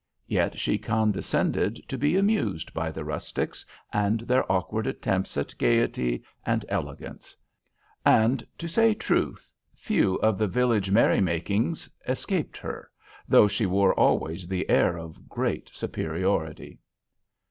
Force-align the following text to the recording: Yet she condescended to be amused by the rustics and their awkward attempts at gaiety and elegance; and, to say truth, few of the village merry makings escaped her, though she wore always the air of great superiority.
Yet 0.25 0.57
she 0.59 0.79
condescended 0.79 1.75
to 1.87 1.95
be 1.95 2.17
amused 2.17 2.73
by 2.73 2.89
the 2.89 3.03
rustics 3.03 3.63
and 3.93 4.21
their 4.21 4.51
awkward 4.51 4.87
attempts 4.87 5.37
at 5.37 5.55
gaiety 5.59 6.23
and 6.43 6.65
elegance; 6.69 7.37
and, 8.03 8.43
to 8.57 8.67
say 8.67 8.95
truth, 8.95 9.53
few 9.75 10.15
of 10.15 10.39
the 10.39 10.47
village 10.47 10.89
merry 10.89 11.21
makings 11.21 11.87
escaped 12.07 12.57
her, 12.57 12.89
though 13.29 13.47
she 13.47 13.67
wore 13.67 13.93
always 13.93 14.47
the 14.47 14.67
air 14.71 14.97
of 14.97 15.29
great 15.29 15.69
superiority. 15.69 16.79